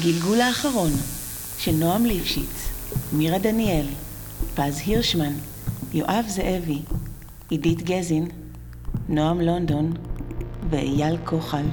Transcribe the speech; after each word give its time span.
הגלגול 0.00 0.40
האחרון 0.40 0.90
של 1.58 1.72
נועם 1.72 2.06
ליפשיץ, 2.06 2.68
מירה 3.12 3.38
דניאל, 3.38 3.86
פז 4.54 4.82
הירשמן, 4.86 5.32
יואב 5.94 6.24
זאבי, 6.28 6.78
עידית 7.50 7.82
גזין, 7.82 8.28
נועם 9.08 9.40
לונדון 9.40 9.92
ואייל 10.70 11.16
כוחל. 11.24 11.64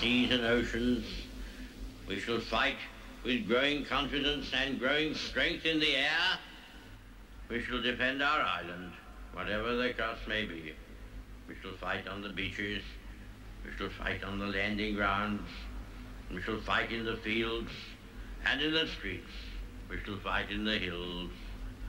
seas 0.00 0.30
and 0.30 0.44
oceans. 0.46 1.04
We 2.08 2.18
shall 2.20 2.40
fight 2.40 2.78
with 3.22 3.46
growing 3.46 3.84
confidence 3.84 4.50
and 4.54 4.78
growing 4.78 5.14
strength 5.14 5.66
in 5.66 5.78
the 5.78 5.94
air. 5.94 6.38
We 7.50 7.62
shall 7.62 7.82
defend 7.82 8.22
our 8.22 8.40
island, 8.40 8.92
whatever 9.34 9.76
the 9.76 9.92
cost 9.92 10.26
may 10.26 10.46
be. 10.46 10.72
We 11.48 11.54
shall 11.60 11.74
fight 11.74 12.08
on 12.08 12.22
the 12.22 12.30
beaches. 12.30 12.82
We 13.64 13.72
shall 13.76 13.90
fight 13.90 14.24
on 14.24 14.38
the 14.38 14.46
landing 14.46 14.94
grounds. 14.94 15.46
We 16.32 16.40
shall 16.40 16.60
fight 16.60 16.92
in 16.92 17.04
the 17.04 17.16
fields 17.18 17.70
and 18.46 18.62
in 18.62 18.72
the 18.72 18.86
streets. 18.86 19.30
We 19.90 19.98
shall 20.04 20.18
fight 20.20 20.50
in 20.50 20.64
the 20.64 20.78
hills. 20.78 21.30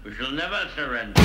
We 0.04 0.14
shall 0.16 0.32
never 0.32 0.68
surrender. 0.76 1.22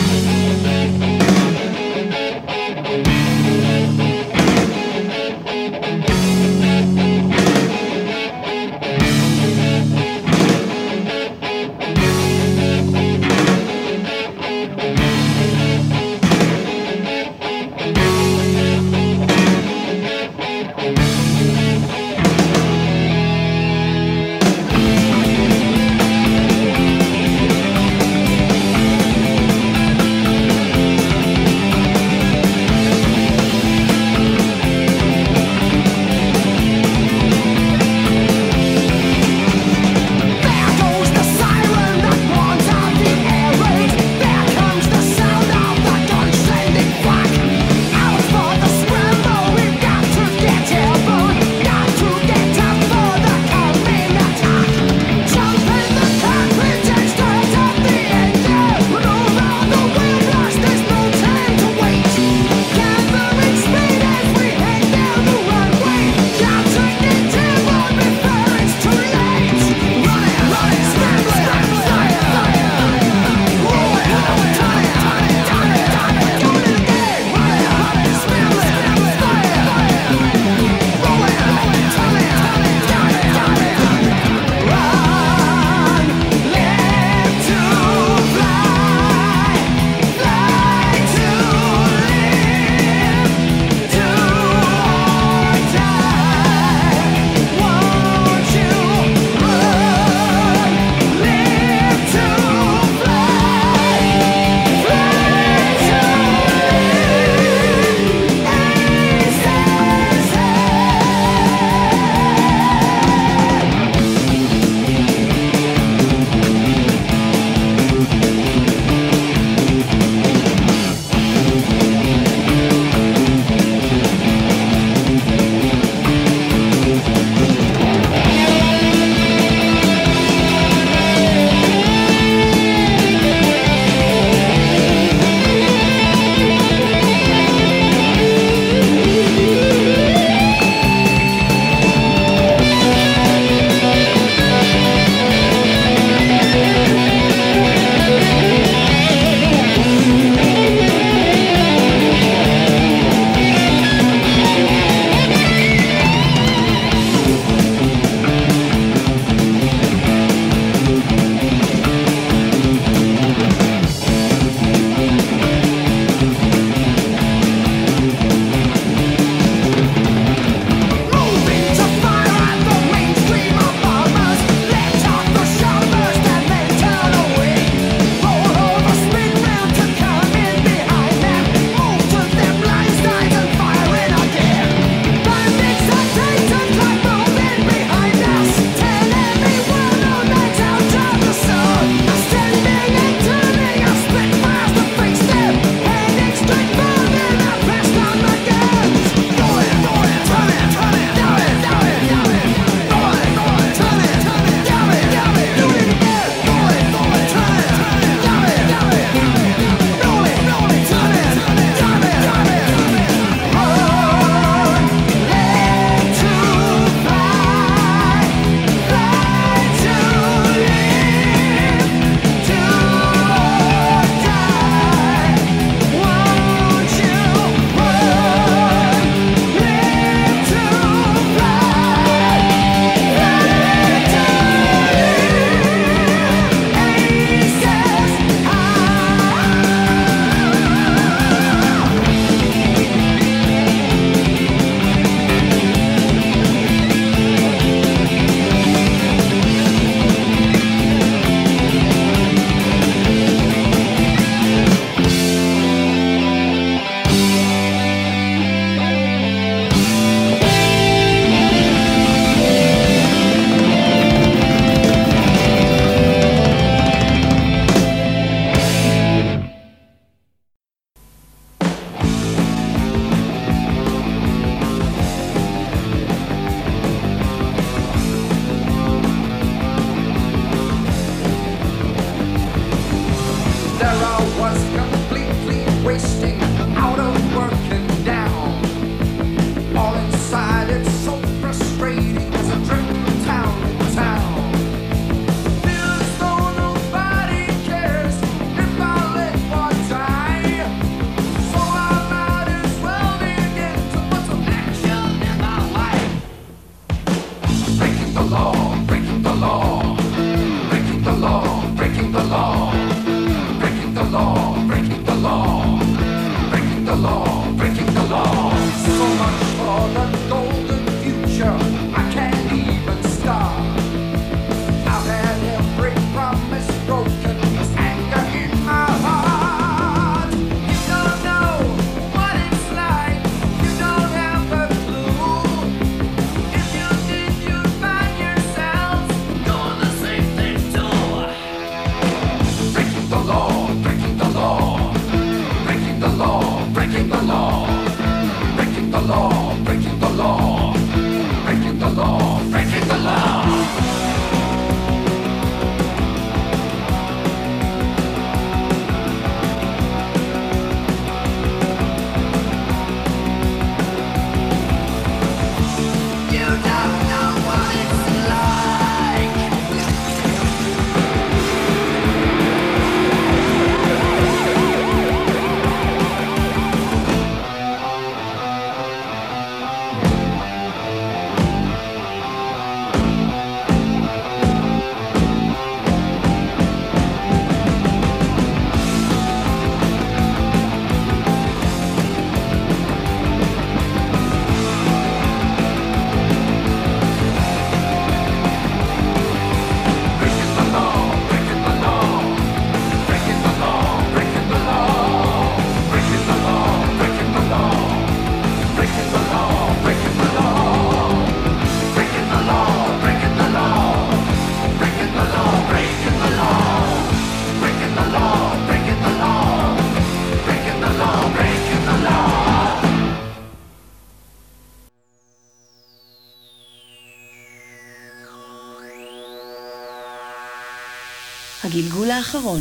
הגלגול 431.77 432.11
האחרון 432.11 432.61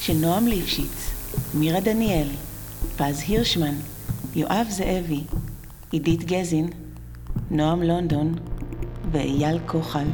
של 0.00 0.12
נועם 0.12 0.46
ליפשיץ, 0.46 1.10
מירה 1.54 1.80
דניאל, 1.80 2.28
פז 2.96 3.22
הירשמן, 3.28 3.74
יואב 4.34 4.66
זאבי, 4.70 5.20
עידית 5.92 6.24
גזין, 6.24 6.68
נועם 7.50 7.82
לונדון 7.82 8.34
ואייל 9.12 9.58
כוחל. 9.66 10.06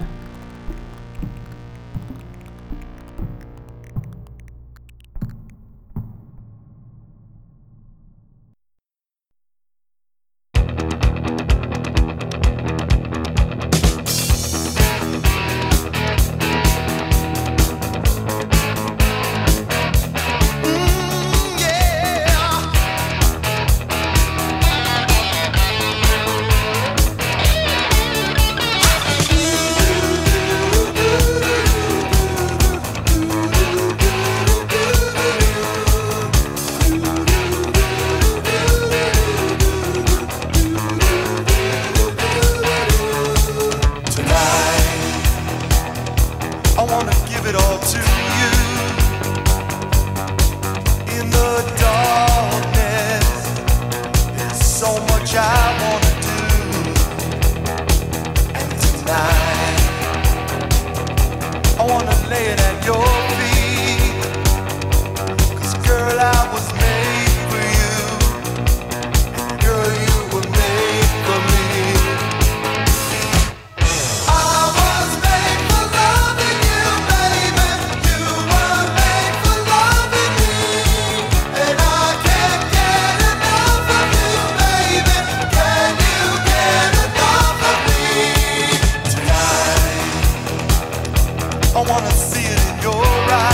I 91.76 91.82
wanna 91.82 92.10
see 92.12 92.44
it 92.44 92.60
in 92.70 92.82
your 92.82 93.04
eyes. 93.04 93.53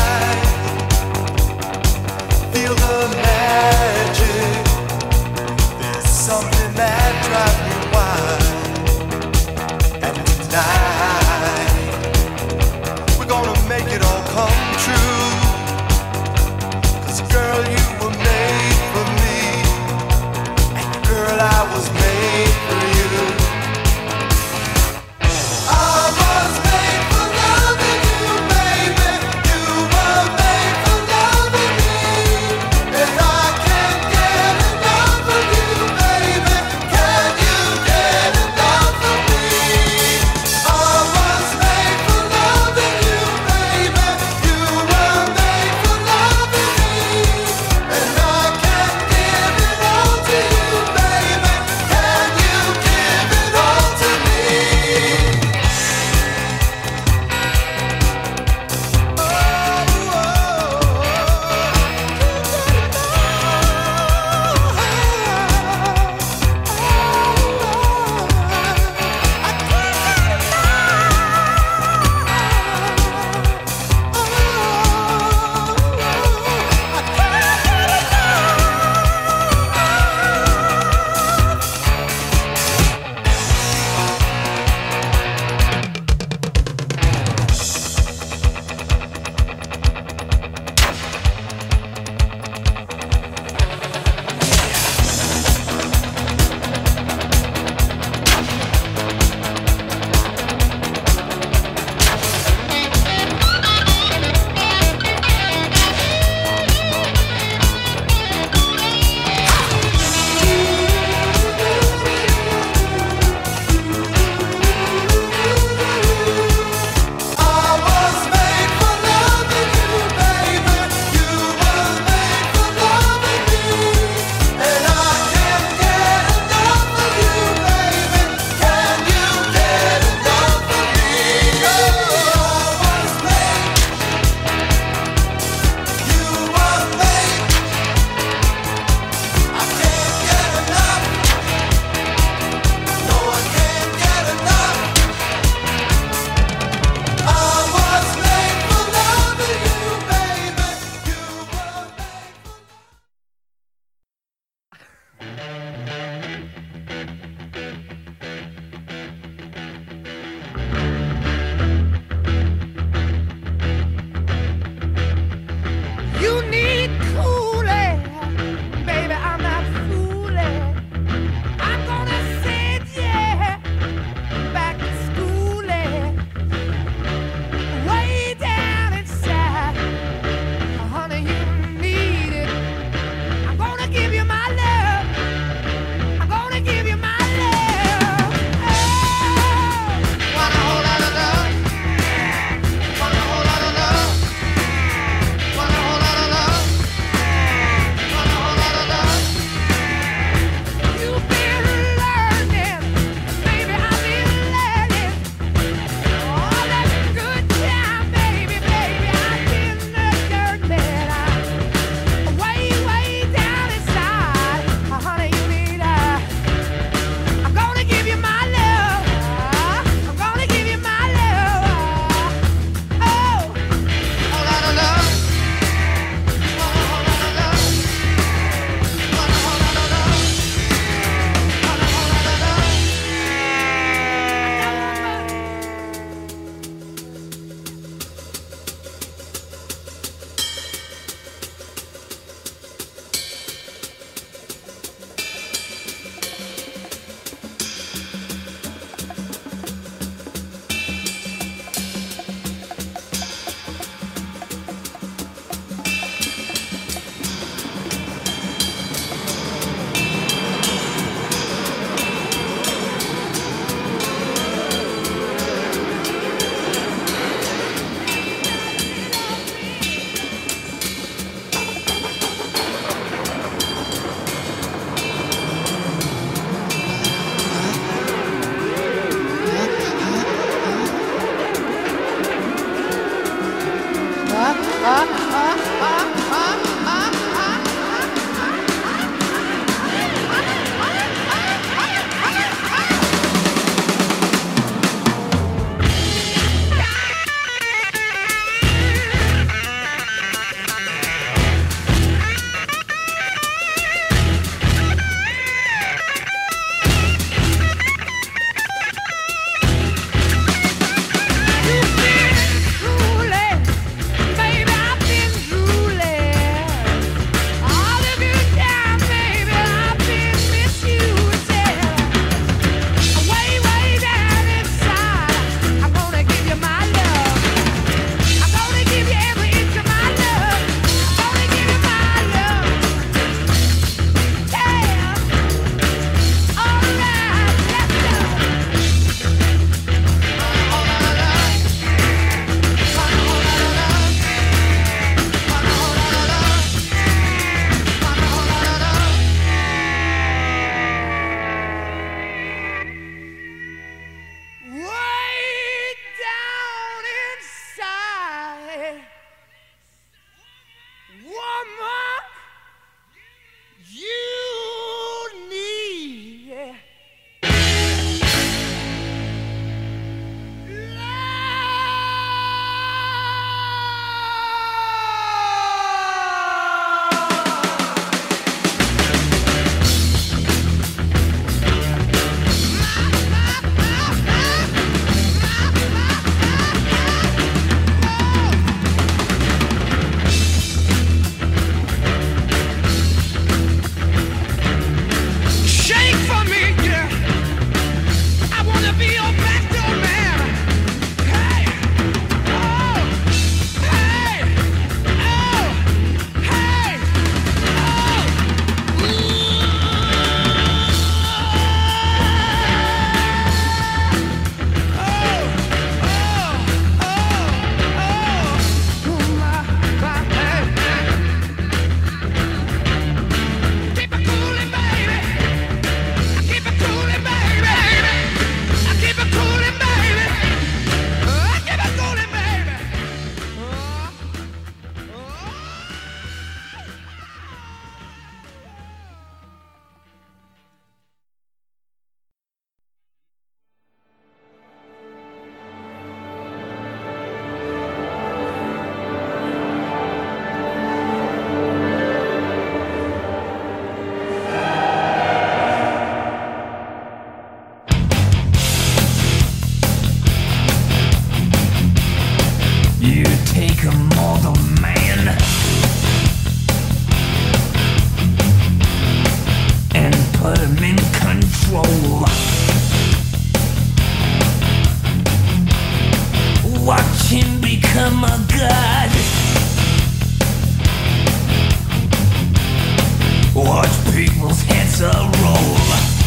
Watch 483.63 483.91
people's 484.15 484.63
heads 484.63 485.03
roll. 485.03 486.20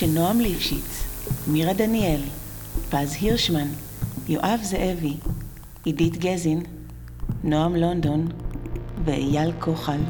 של 0.00 0.06
נועם 0.06 0.40
ליפשיץ, 0.40 1.04
מירה 1.46 1.72
דניאל, 1.72 2.20
פז 2.90 3.16
הירשמן, 3.20 3.68
יואב 4.28 4.60
זאבי, 4.62 5.16
עידית 5.84 6.16
גזין, 6.16 6.62
נועם 7.44 7.76
לונדון 7.76 8.28
ואייל 9.04 9.52
כוחל. 9.58 10.00